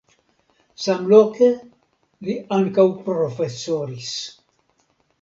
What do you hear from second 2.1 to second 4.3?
li ankaŭ profesoris.